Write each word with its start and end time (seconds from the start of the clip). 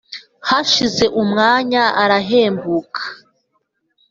Hashize 0.49 1.05
umwanya 1.21 1.83
arahembuka 2.03 3.01